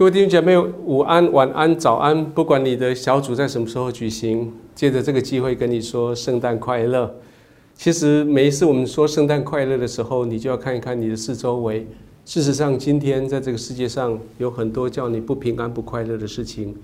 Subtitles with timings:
[0.00, 2.24] 各位弟兄姐妹，午安、晚安、早安！
[2.30, 7.14] 不管你的小组在什么时候举行，借着这个机会跟你说圣诞快乐。
[7.74, 11.86] 其实每一次我们说圣诞快乐的时候，你就要看一看你的四周围。
[12.24, 16.74] 事实上，今天在这个世界上有很多叫你不平安、不快乐的事情，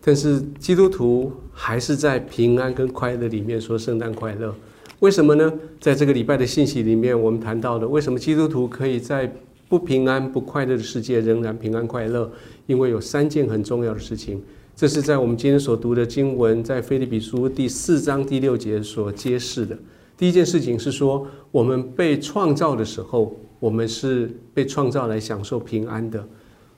[0.00, 4.54] 但是基督徒还是在平安跟快乐里面说圣诞快乐。
[5.00, 5.52] 为什么呢？
[5.80, 9.28] 在这个礼拜的信息里面，我们谈到的为什么基督徒可以在
[9.70, 12.28] 不平安、不快乐的世界仍然平安快乐？
[12.66, 14.42] 因为有三件很重要的事情，
[14.74, 19.78] 这是在我们今天所读的经文，在腓立比书第四章第六节所揭示的。
[20.16, 26.28] 第一件事情是说，我们被创造的时候，我们是被创造来享受平安的。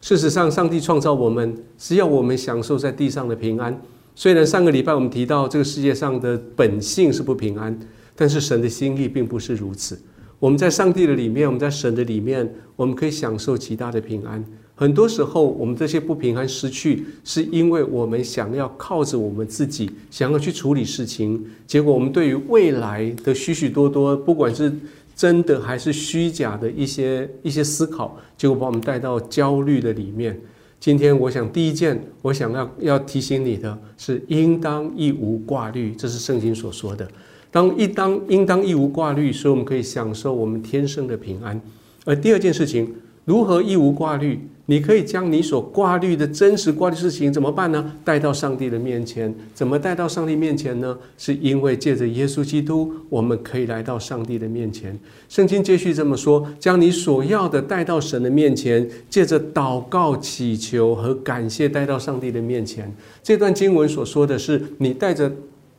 [0.02, 3.80] 事实上，上帝创造我们是要我们享受在地上的平安。
[4.14, 7.74] 虽然上个礼拜我们提到这个世界上的本性是不平安，
[8.14, 9.98] 但是神的心意并不是如此。
[10.42, 14.44] 我们在上帝的里面，我们在神的里面，我们可以享受极大的平安。
[14.74, 24.72] 很多时候，我们这些不平安失去，是因为我们想要靠着我们自己，想要去处理事情，结果我们对于未来的许许多多，不管是
[25.14, 30.36] 真的还是虚假的一些一些思考，结果把我们带到焦虑的里面。
[30.80, 37.08] 今天，我想第一件，我想要要提醒你的是，应当一无挂虑，这是圣经所说的。
[37.52, 41.60] 当一当应当一无挂虑，所以我们可以享受我们天生的平安。
[42.04, 42.92] 而第二件事情，
[43.24, 44.40] 如何一无挂虑？
[44.66, 47.92] 你可以将你所挂虑的真实挂虑事情怎么办呢？
[48.04, 49.34] 带到上帝的面前。
[49.52, 50.96] 怎么带到上帝面前呢？
[51.18, 54.96] 是因为借着耶稣基督，我们可以来到上帝的面前。
[55.28, 62.90] 圣经继续这么说：将你所要的带到神的面前，借着祷告、祈求和感谢带到上帝的面前。
[63.20, 65.30] 这段经文所说的是，你带着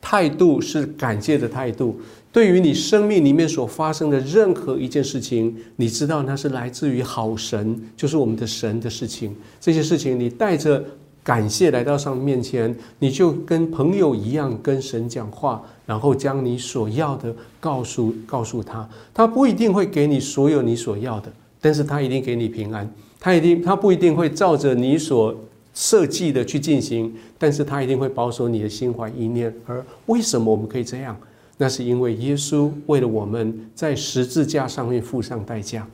[0.04, 1.98] 态度是感谢的态度。
[2.32, 9.34] 对于你生命里面所发生的任何一件事情，你知道那是来自于好神，就是我们的神的事情。
[9.62, 10.84] 这些事情你带着
[11.24, 18.88] 感谢来到上面前，你就跟朋友一样跟神讲话，然后将你所要的告诉告诉他。
[19.13, 21.31] 他不一定会给你所有你所要的，
[21.62, 22.92] 但是他一定给你平安。
[23.19, 25.34] 他一定他不一定会照着你所
[25.73, 29.53] 设计的去进行，但是他一定会保守你的心怀意念。
[29.66, 31.17] 而为什么我们可以这样？
[31.57, 35.88] 那是因为耶稣为了我们在十字架上面付上代价。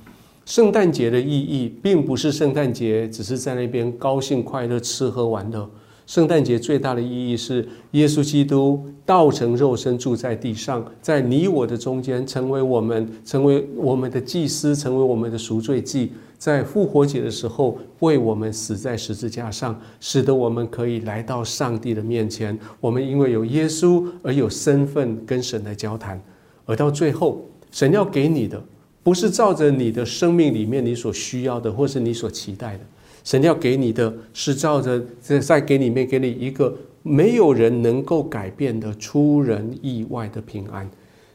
[0.46, 5.70] 圣诞节的意义并不是圣诞节只是在那边高兴快乐吃喝玩乐。
[6.10, 16.12] 圣诞节最大的意义是耶稣基督道成肉身住在地上，在你我的中间，成为我们成为我们的祭司，成为我们的赎罪祭。
[16.36, 22.58] 在复活节的时候，为我们死在十字架上，使得我们可以来到上帝的面前。
[22.80, 26.20] 我们因为有耶稣而有身份跟神来交谈，
[26.66, 28.60] 而到最后，神要给你的，
[29.04, 32.80] 不是照着你的生命里面你所需要的，或是你所期待的。
[33.24, 40.90] 神要给你的是照着在在给里面给你一个没有人能够改变的出人意外的平安。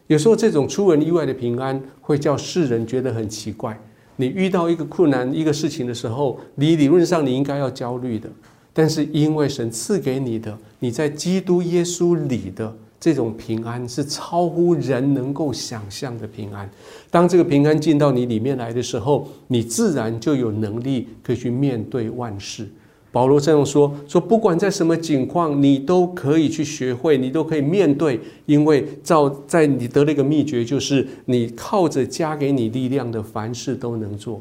[0.06, 3.78] 有时候这种出人意外的平安，会叫世人觉得很奇怪。
[4.16, 8.28] 你遇到一个困难、一个事情的时候，你理论上你应该要焦虑的，
[8.72, 16.66] 但是因为神赐给你的，你在基督耶稣里的这种平安，是超乎人能够想象的平安。
[17.10, 22.66] 当这个平安进到你里面来的时候，你自然就有能力可以去面对万事。
[23.12, 34.40] 保罗这样说：说不管在什么境况，你都可以去学会，你都可以面对，因为照在你得了一个秘诀，就是你靠着加给你力量的，凡事都能做。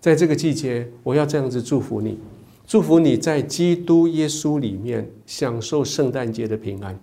[0.00, 2.16] 在这个季节，我要这样子祝福你，
[2.68, 6.96] 祝福你在基督耶稣里面享受圣诞节的平安，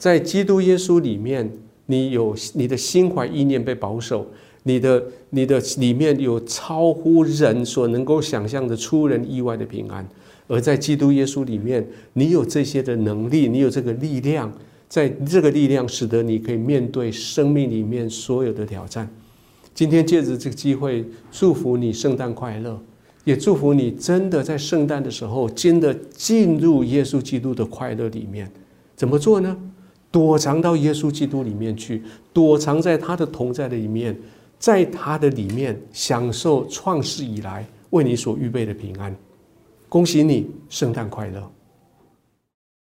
[0.00, 1.52] 在基督耶稣里面，
[1.84, 4.26] 你有你的心怀意念被保守，
[4.62, 10.08] 你的你的里面有超乎人所能够想象的出人意外的平安。
[10.48, 14.50] 而在基督耶稣里面，你有这些的能力，你有这个力量，
[14.88, 19.06] 在这个力量使得你可以面对生命里面所有的挑战。
[19.74, 22.80] 今天借着这个机会，祝福你圣诞快乐，
[23.24, 28.50] 也祝福你真的在圣诞的时候，真的进入耶稣基督的快乐里面。
[28.96, 29.54] 怎么做呢？
[30.10, 32.02] 躲藏到耶稣基督里面去，
[32.32, 34.18] 躲藏在他的同在的里面，
[34.58, 39.14] 在他的里面享受创世以来为你所预备的平安。
[39.88, 41.50] 恭喜你，圣诞快乐！